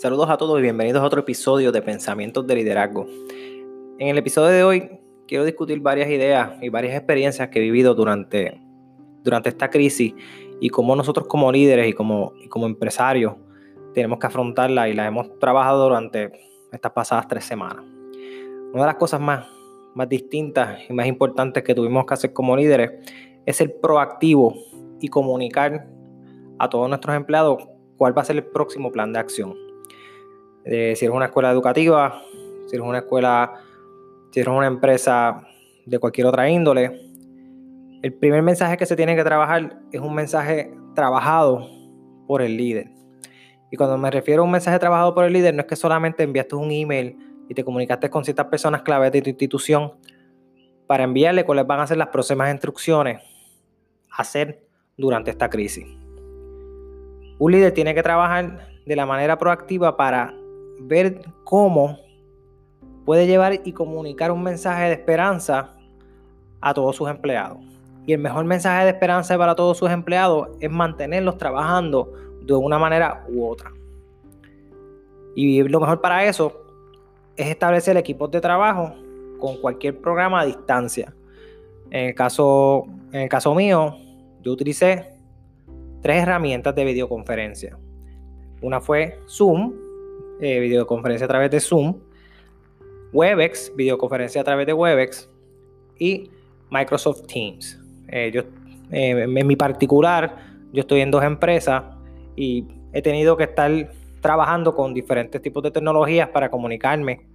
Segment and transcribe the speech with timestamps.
[0.00, 3.06] Saludos a todos y bienvenidos a otro episodio de Pensamientos de Liderazgo.
[3.98, 4.98] En el episodio de hoy
[5.28, 8.58] quiero discutir varias ideas y varias experiencias que he vivido durante,
[9.22, 10.14] durante esta crisis
[10.58, 13.34] y cómo nosotros como líderes y como, como empresarios
[13.92, 16.32] tenemos que afrontarla y la hemos trabajado durante
[16.72, 17.84] estas pasadas tres semanas.
[18.72, 19.48] Una de las cosas más,
[19.94, 22.90] más distintas y más importantes que tuvimos que hacer como líderes
[23.44, 24.54] es ser proactivo
[24.98, 25.90] y comunicar
[26.58, 29.69] a todos nuestros empleados cuál va a ser el próximo plan de acción
[30.70, 32.22] si eres una escuela educativa,
[32.66, 33.54] si eres una escuela,
[34.30, 35.42] si eres una empresa
[35.84, 37.00] de cualquier otra índole,
[38.02, 41.66] el primer mensaje que se tiene que trabajar es un mensaje trabajado
[42.28, 42.88] por el líder.
[43.72, 46.22] Y cuando me refiero a un mensaje trabajado por el líder, no es que solamente
[46.22, 47.16] enviaste un email
[47.48, 49.94] y te comunicaste con ciertas personas claves de tu institución
[50.86, 53.20] para enviarle cuáles van a ser las próximas instrucciones
[54.08, 54.64] a hacer
[54.96, 55.84] durante esta crisis.
[57.40, 60.39] Un líder tiene que trabajar de la manera proactiva para
[60.80, 61.98] ver cómo
[63.04, 65.74] puede llevar y comunicar un mensaje de esperanza
[66.60, 67.58] a todos sus empleados.
[68.06, 72.78] Y el mejor mensaje de esperanza para todos sus empleados es mantenerlos trabajando de una
[72.78, 73.72] manera u otra.
[75.34, 76.52] Y lo mejor para eso
[77.36, 78.94] es establecer equipos de trabajo
[79.38, 81.14] con cualquier programa a distancia.
[81.90, 83.96] En el caso, en el caso mío,
[84.42, 85.14] yo utilicé
[86.02, 87.78] tres herramientas de videoconferencia.
[88.62, 89.72] Una fue Zoom,
[90.40, 91.96] eh, videoconferencia a través de Zoom,
[93.12, 95.28] Webex, videoconferencia a través de Webex
[95.98, 96.30] y
[96.70, 97.78] Microsoft Teams.
[98.08, 98.42] Eh, yo,
[98.90, 100.36] eh, en mi particular,
[100.72, 101.82] yo estoy en dos empresas
[102.36, 103.70] y he tenido que estar
[104.20, 107.26] trabajando con diferentes tipos de tecnologías para comunicarme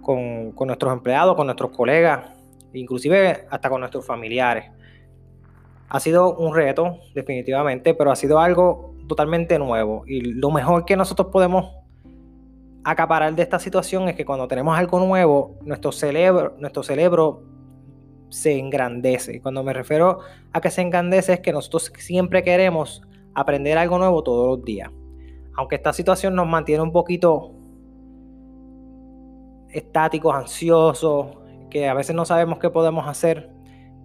[0.00, 2.30] con, con nuestros empleados, con nuestros colegas,
[2.72, 4.70] inclusive hasta con nuestros familiares.
[5.90, 10.04] Ha sido un reto, definitivamente, pero ha sido algo totalmente nuevo.
[10.06, 11.66] Y lo mejor que nosotros podemos
[12.90, 17.42] acaparar de esta situación es que cuando tenemos algo nuevo, nuestro cerebro, nuestro cerebro
[18.30, 19.36] se engrandece.
[19.36, 20.20] Y cuando me refiero
[20.52, 23.02] a que se engrandece es que nosotros siempre queremos
[23.34, 24.90] aprender algo nuevo todos los días.
[25.54, 27.52] Aunque esta situación nos mantiene un poquito
[29.68, 31.36] estáticos, ansiosos,
[31.70, 33.50] que a veces no sabemos qué podemos hacer,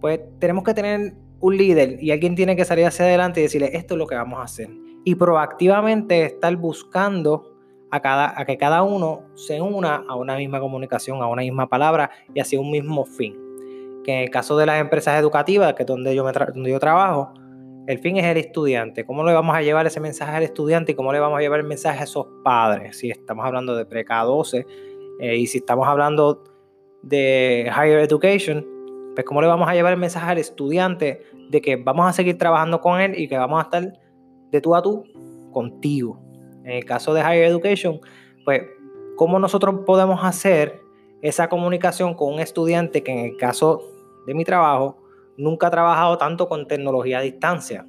[0.00, 3.70] pues tenemos que tener un líder y alguien tiene que salir hacia adelante y decirle
[3.72, 4.68] esto es lo que vamos a hacer.
[5.06, 7.53] Y proactivamente estar buscando
[8.02, 12.40] a, que cada uno se una a una misma comunicación, a una misma palabra y
[12.40, 13.36] hacia un mismo fin.
[14.04, 16.78] Que en el caso de las empresas educativas, que es donde yo, me donde yo
[16.78, 17.32] trabajo,
[17.86, 19.04] el fin es el estudiante.
[19.04, 21.60] ¿Cómo le vamos a llevar ese mensaje al estudiante y cómo le vamos a llevar
[21.60, 22.98] el mensaje a esos padres?
[22.98, 24.66] Si estamos hablando de pre 12
[25.20, 26.44] eh, y si estamos hablando
[27.02, 28.66] de higher education,
[29.14, 32.38] pues cómo le vamos a llevar el mensaje al estudiante de que vamos a seguir
[32.38, 33.92] trabajando con él y que vamos a estar
[34.50, 35.04] de tú a tú
[35.52, 36.18] contigo.
[36.64, 38.00] En el caso de Higher Education,
[38.44, 38.62] pues,
[39.16, 40.80] ¿cómo nosotros podemos hacer
[41.20, 43.82] esa comunicación con un estudiante que en el caso
[44.26, 44.98] de mi trabajo
[45.36, 47.86] nunca ha trabajado tanto con tecnología a distancia?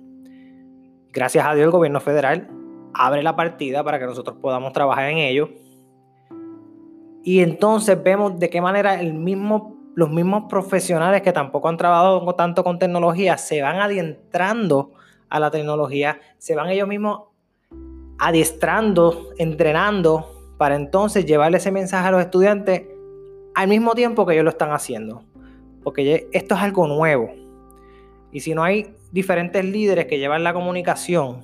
[1.14, 2.50] Gracias a Dios el gobierno federal
[2.94, 5.50] abre la partida para que nosotros podamos trabajar en ello.
[7.24, 12.36] Y entonces vemos de qué manera el mismo, los mismos profesionales que tampoco han trabajado
[12.36, 14.92] tanto con tecnología se van adentrando
[15.30, 17.35] a la tecnología, se van ellos mismos
[18.26, 20.26] adiestrando, entrenando,
[20.58, 22.82] para entonces llevarle ese mensaje a los estudiantes
[23.54, 25.22] al mismo tiempo que ellos lo están haciendo.
[25.84, 27.30] Porque esto es algo nuevo.
[28.32, 31.44] Y si no hay diferentes líderes que llevan la comunicación,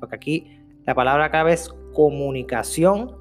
[0.00, 3.14] porque aquí la palabra clave es comunicación,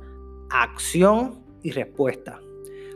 [0.49, 2.39] acción y respuesta.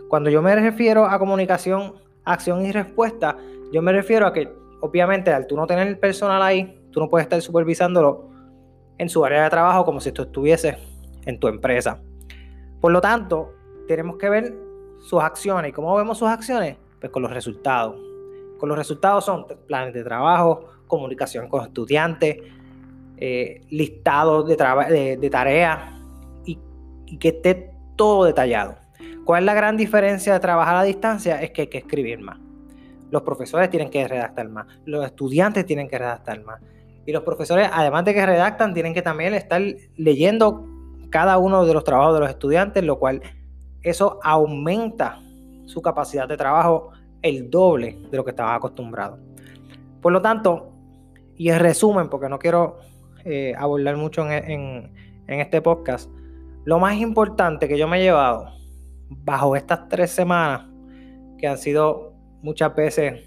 [0.07, 3.35] Cuando yo me refiero a comunicación, acción y respuesta,
[3.73, 4.49] yo me refiero a que
[4.79, 8.28] obviamente al tú no tener el personal ahí, tú no puedes estar supervisándolo
[8.99, 10.77] en su área de trabajo como si esto estuviese
[11.25, 11.99] en tu empresa.
[12.79, 13.53] Por lo tanto,
[13.87, 14.53] tenemos que ver
[14.99, 15.69] sus acciones.
[15.69, 16.77] ¿Y cómo vemos sus acciones?
[16.99, 17.95] Pues con los resultados.
[18.59, 22.37] Con los resultados son planes de trabajo, comunicación con estudiantes,
[23.17, 25.79] eh, listados de, de, tareas
[26.45, 26.59] y,
[27.05, 28.75] y que esté todo detallado.
[29.23, 31.41] ¿Cuál es la gran diferencia de trabajar a distancia?
[31.41, 32.39] Es que hay que escribir más.
[33.11, 36.61] Los profesores tienen que redactar más, los estudiantes tienen que redactar más.
[37.05, 39.61] Y los profesores, además de que redactan, tienen que también estar
[39.95, 40.65] leyendo
[41.09, 43.21] cada uno de los trabajos de los estudiantes, lo cual
[43.81, 45.19] eso aumenta
[45.65, 46.91] su capacidad de trabajo
[47.21, 49.19] el doble de lo que estaban acostumbrados.
[50.01, 50.71] Por lo tanto,
[51.35, 52.77] y en resumen, porque no quiero
[53.25, 54.91] eh, abordar mucho en
[55.27, 56.09] este podcast,
[56.65, 58.51] lo más importante que yo me he llevado
[59.09, 60.67] bajo estas tres semanas,
[61.37, 63.25] que han sido muchas veces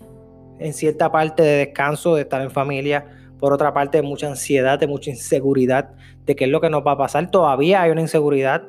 [0.58, 4.78] en cierta parte de descanso, de estar en familia, por otra parte de mucha ansiedad,
[4.78, 5.96] de mucha inseguridad
[6.26, 7.28] de qué es lo que nos va a pasar.
[7.28, 8.62] Todavía hay una inseguridad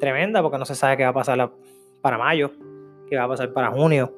[0.00, 1.50] tremenda porque no se sabe qué va a pasar
[2.02, 2.50] para mayo,
[3.08, 4.14] qué va a pasar para junio.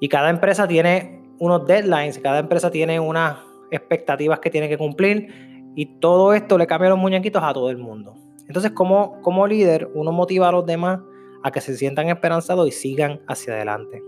[0.00, 3.36] Y cada empresa tiene unos deadlines, cada empresa tiene unas
[3.70, 7.76] expectativas que tiene que cumplir y todo esto le cambia los muñequitos a todo el
[7.76, 8.14] mundo.
[8.48, 10.98] Entonces, como, como líder, uno motiva a los demás
[11.42, 14.02] a que se sientan esperanzados y sigan hacia adelante.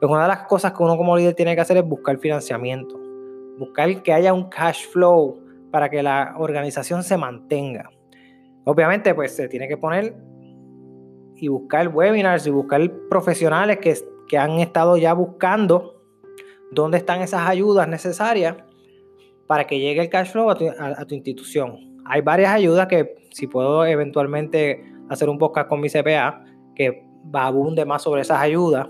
[0.00, 3.01] Pues una de las cosas que uno como líder tiene que hacer es buscar financiamiento
[3.62, 7.90] buscar que haya un cash flow para que la organización se mantenga.
[8.64, 10.14] Obviamente, pues se tiene que poner
[11.36, 13.96] y buscar webinars y buscar profesionales que,
[14.28, 16.02] que han estado ya buscando
[16.72, 18.56] dónde están esas ayudas necesarias
[19.46, 22.00] para que llegue el cash flow a tu, institución.
[22.06, 26.44] Hay varias ayudas que si puedo eventualmente hacer un podcast con mi CPA
[26.74, 28.88] que abunde más sobre esas ayudas.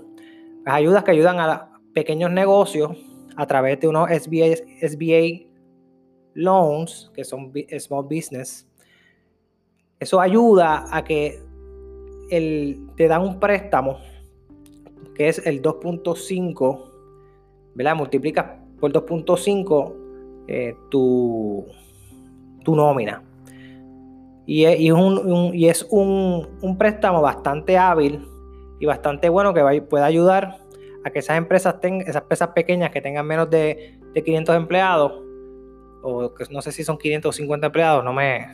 [0.65, 2.91] Las ayudas que ayudan a pequeños negocios
[3.35, 5.47] a través de unos SBA,
[6.35, 8.67] loans, que son small business,
[9.99, 11.39] eso ayuda a que
[12.29, 13.97] el, te dan un préstamo
[15.15, 16.91] que es el 2.5,
[17.75, 17.95] ¿verdad?
[17.95, 18.45] Multiplicas
[18.79, 19.93] por 2.5
[20.47, 21.65] eh, tu,
[22.63, 23.23] tu nómina.
[24.45, 28.27] Y es, un, y es un, un, préstamo bastante hábil
[28.81, 30.57] y bastante bueno que puede ayudar
[31.03, 35.11] a que esas empresas tengan, esas empresas pequeñas que tengan menos de, 500 empleados,
[36.01, 38.47] o que no sé si son 550 empleados, no me,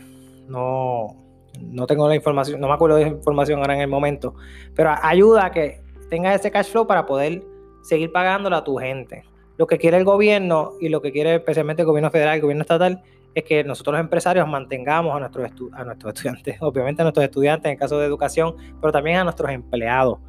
[0.48, 1.16] no,
[1.62, 4.36] no tengo la información, no me acuerdo de la información ahora en el momento,
[4.76, 7.44] pero ayuda a que tengas ese cash flow para poder
[7.84, 9.24] seguir pagándole a tu gente.
[9.58, 12.42] Lo que quiere el gobierno y lo que quiere especialmente el gobierno federal y el
[12.42, 13.04] gobierno estatal
[13.36, 17.66] es que nosotros los empresarios mantengamos a nuestros, a nuestros estudiantes, obviamente a nuestros estudiantes
[17.66, 20.20] en el caso de educación, pero también a nuestros empleados,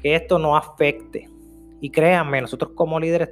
[0.00, 1.28] que esto no afecte
[1.80, 3.30] y créanme, nosotros como líderes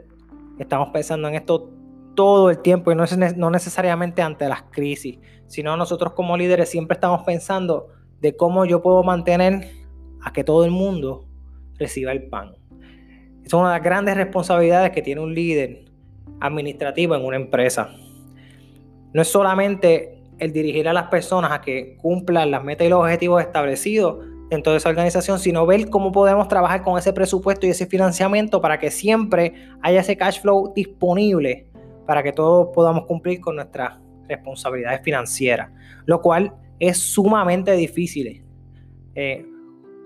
[0.58, 1.70] estamos pensando en esto
[2.14, 6.68] todo el tiempo y no, es, no necesariamente ante las crisis, sino nosotros como líderes
[6.68, 7.88] siempre estamos pensando
[8.20, 9.70] de cómo yo puedo mantener
[10.22, 11.26] a que todo el mundo
[11.78, 12.56] reciba el pan.
[13.44, 15.84] Es una de las grandes responsabilidades que tiene un líder
[16.40, 17.90] administrativo en una empresa.
[19.12, 23.00] No es solamente el dirigir a las personas a que cumplan las metas y los
[23.00, 27.70] objetivos establecidos, dentro de esa organización, sino ver cómo podemos trabajar con ese presupuesto y
[27.70, 31.66] ese financiamiento para que siempre haya ese cash flow disponible
[32.06, 33.98] para que todos podamos cumplir con nuestras
[34.28, 35.70] responsabilidades financieras,
[36.06, 38.44] lo cual es sumamente difícil.
[39.14, 39.46] Eh,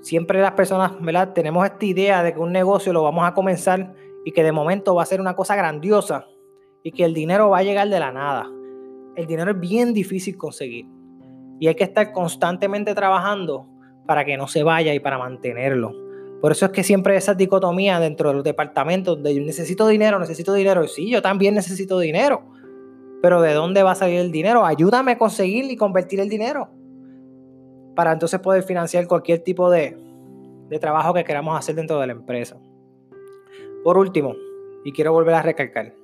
[0.00, 1.33] siempre las personas, ¿verdad?
[1.33, 4.95] Tenemos esta idea de que un negocio lo vamos a comenzar y que de momento
[4.95, 6.27] va a ser una cosa grandiosa
[6.83, 8.50] y que el dinero va a llegar de la nada.
[9.15, 10.87] El dinero es bien difícil conseguir
[11.61, 13.69] y hay que estar constantemente trabajando
[14.06, 15.93] para que no se vaya y para mantenerlo.
[16.40, 20.19] Por eso es que siempre esa dicotomía dentro de los departamentos de yo necesito dinero,
[20.19, 20.88] necesito dinero.
[20.88, 22.43] Sí, yo también necesito dinero.
[23.22, 24.66] Pero ¿de dónde va a salir el dinero?
[24.66, 26.69] Ayúdame a conseguir y convertir el dinero.
[27.94, 29.96] Para entonces poder financiar cualquier tipo de,
[30.69, 32.56] de trabajo que queramos hacer dentro de la empresa.
[33.84, 34.34] Por último,
[34.84, 35.94] y quiero volver a recalcar,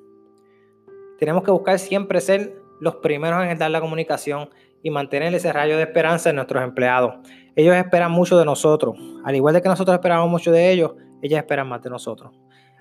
[1.18, 4.50] tenemos que buscar siempre ser los primeros en dar la comunicación
[4.82, 7.14] y mantener ese rayo de esperanza en nuestros empleados.
[7.56, 8.96] Ellos esperan mucho de nosotros.
[9.24, 10.92] Al igual de que nosotros esperamos mucho de ellos,
[11.22, 12.32] ellos esperan más de nosotros.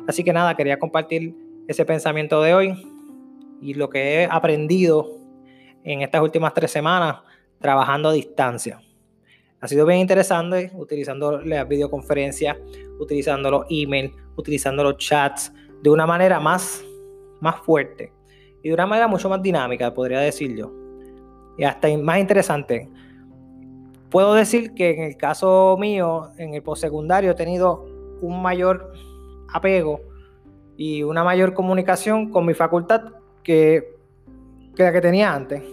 [0.07, 1.35] Así que nada, quería compartir
[1.67, 2.73] ese pensamiento de hoy
[3.61, 5.07] y lo que he aprendido
[5.83, 7.17] en estas últimas tres semanas
[7.59, 8.79] trabajando a distancia.
[9.59, 12.57] Ha sido bien interesante utilizando las videoconferencias,
[12.99, 16.83] utilizando los emails, utilizando los chats de una manera más,
[17.41, 18.13] más fuerte
[18.61, 20.86] y de una manera mucho más dinámica, podría decir yo
[21.57, 22.89] y hasta más interesante.
[24.09, 27.85] Puedo decir que en el caso mío, en el postsecundario, he tenido
[28.21, 28.93] un mayor
[29.51, 29.99] apego
[30.77, 33.01] y una mayor comunicación con mi facultad
[33.43, 33.95] que,
[34.77, 35.63] la que tenía antes.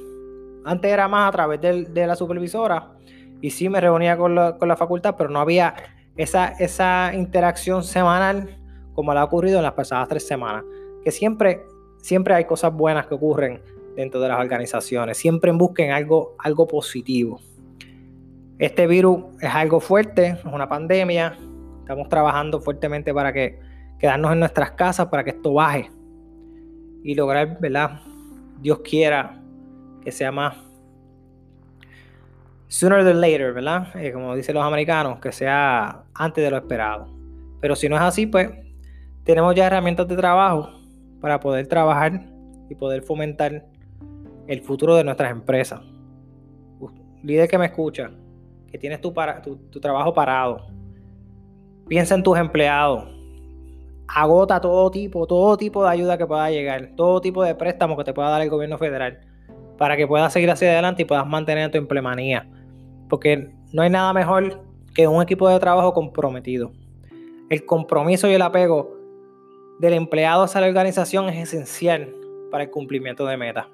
[0.65, 2.93] Antes era más a través de, la supervisora
[3.41, 5.75] y sí me reunía con la, facultad, pero no había
[6.17, 8.59] esa, esa interacción semanal
[8.95, 10.65] como la ha ocurrido en las pasadas tres semanas.
[11.05, 11.67] Que siempre,
[11.99, 13.61] siempre hay cosas buenas que ocurren
[13.97, 15.17] dentro de las organizaciones.
[15.17, 17.41] Siempre busquen algo, algo positivo.
[18.59, 21.37] Este virus es algo fuerte, es una pandemia.
[21.81, 23.59] Estamos trabajando fuertemente para que
[23.99, 25.91] quedarnos en nuestras casas, para que esto baje
[27.03, 28.01] y lograr, ¿verdad?
[28.61, 29.41] Dios quiera
[30.03, 30.57] que sea más
[32.69, 33.89] sooner than later, ¿verdad?
[33.97, 37.09] Eh, como dicen los americanos, que sea antes de lo esperado.
[37.61, 38.51] Pero si no es así, pues
[39.25, 40.71] tenemos ya herramientas de trabajo
[41.21, 42.27] para poder trabajar
[42.69, 43.65] y poder fomentar
[44.47, 45.81] el futuro de nuestras empresas.
[47.23, 48.11] Líder que me escucha,
[48.71, 49.13] que tienes tu,
[49.81, 50.67] trabajo parado,
[51.89, 53.09] piensa en tus empleados.
[54.07, 58.05] agota todo tipo, todo tipo de ayuda que pueda llegar, todo tipo de préstamo que
[58.05, 59.21] te pueda dar el gobierno federal
[59.79, 62.47] para que puedas seguir hacia adelante y puedas mantener tu emplemanía.
[63.09, 64.63] Porque no hay nada mejor
[64.95, 66.73] que un equipo de trabajo comprometido.
[67.49, 68.95] El compromiso y el apego
[69.79, 72.15] del empleado hacia la organización es esencial
[72.51, 73.67] para el cumplimiento de metas.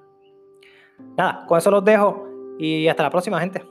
[1.16, 2.26] Nada, con eso los dejo
[2.58, 3.64] y hasta la próxima, gente.